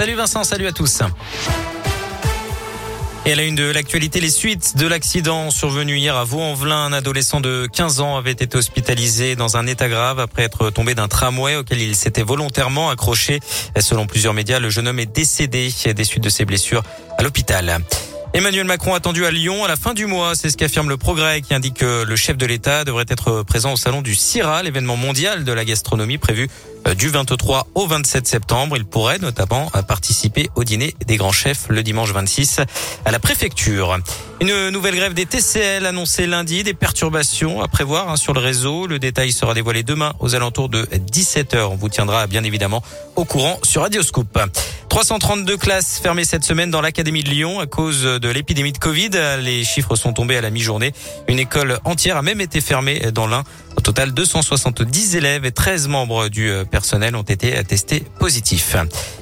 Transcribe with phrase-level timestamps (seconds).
[0.00, 1.02] Salut Vincent, salut à tous.
[3.26, 6.86] Et à la une de l'actualité, les suites de l'accident survenu hier à Vaux-en-Velin.
[6.86, 10.94] Un adolescent de 15 ans avait été hospitalisé dans un état grave après être tombé
[10.94, 13.40] d'un tramway auquel il s'était volontairement accroché.
[13.78, 16.82] Selon plusieurs médias, le jeune homme est décédé des suites de ses blessures
[17.18, 17.82] à l'hôpital.
[18.32, 21.40] Emmanuel Macron attendu à Lyon à la fin du mois, c'est ce qu'affirme le Progrès
[21.40, 24.96] qui indique que le chef de l'État devrait être présent au salon du CIRA, l'événement
[24.96, 26.48] mondial de la gastronomie prévu
[26.86, 28.76] euh, du 23 au 27 septembre.
[28.76, 32.60] Il pourrait notamment participer au dîner des grands chefs le dimanche 26
[33.04, 33.98] à la préfecture.
[34.40, 38.86] Une nouvelle grève des TCL annoncée lundi, des perturbations à prévoir hein, sur le réseau.
[38.86, 41.64] Le détail sera dévoilé demain aux alentours de 17h.
[41.64, 42.82] On vous tiendra bien évidemment
[43.16, 44.38] au courant sur Radioscoop.
[44.88, 49.10] 332 classes fermées cette semaine dans l'Académie de Lyon à cause l'épidémie de Covid.
[49.40, 50.92] Les chiffres sont tombés à la mi-journée.
[51.28, 53.44] Une école entière a même été fermée dans l'un.
[53.76, 58.76] Au total, 270 élèves et 13 membres du euh, personnel ont été testés positifs.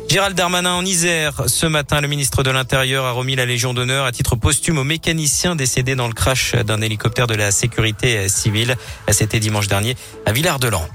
[0.09, 1.43] Gérald Darmanin en Isère.
[1.47, 4.85] Ce matin, le ministre de l'Intérieur a remis la Légion d'honneur à titre posthume aux
[4.85, 8.77] mécaniciens décédés dans le crash d'un hélicoptère de la sécurité civile.
[9.11, 10.89] C'était dimanche dernier à Villard-de-Lans.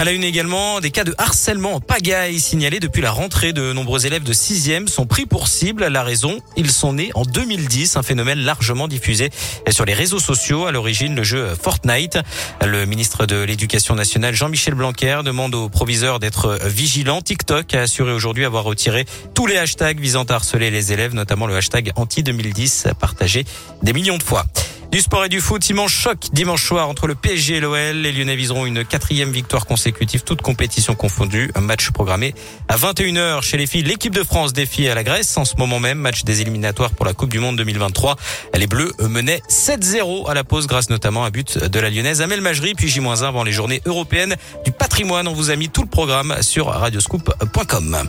[0.00, 3.52] À la une également, des cas de harcèlement en pagaille signalés depuis la rentrée.
[3.52, 5.84] De nombreux élèves de 6e sont pris pour cible.
[5.88, 9.28] La raison, ils sont nés en 2010, un phénomène largement diffusé
[9.68, 10.64] sur les réseaux sociaux.
[10.64, 12.18] À l'origine, le jeu Fortnite.
[12.64, 17.20] Le ministre de l'Éducation nationale, Jean-Michel Blanquer, demande aux proviseurs d'être vigilants.
[17.20, 19.04] TikTok a assuré aujourd'hui avoir retiré
[19.34, 23.44] tous les hashtags visant à harceler les élèves, notamment le hashtag anti-2010 partagé
[23.82, 24.46] des millions de fois.
[24.90, 27.94] Du sport et du foot, immense choc dimanche soir entre le PSG et l'OL.
[27.94, 31.52] Les Lyonnais viseront une quatrième victoire consécutive, toute compétition confondue.
[31.54, 32.34] Un match programmé
[32.66, 33.84] à 21h chez les filles.
[33.84, 35.98] L'équipe de France défie à la Grèce en ce moment même.
[35.98, 38.16] Match des éliminatoires pour la Coupe du Monde 2023.
[38.54, 42.40] Les Bleus menaient 7-0 à la pause grâce notamment à but de la Lyonnaise Amel
[42.40, 42.74] Majri.
[42.74, 45.28] Puis J-1 avant les journées européennes du patrimoine.
[45.28, 48.08] On vous a mis tout le programme sur radioscoop.com.